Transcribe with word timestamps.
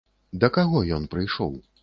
Да 0.43 0.49
каго 0.55 0.81
ён 0.97 1.07
прыйшоў? 1.13 1.53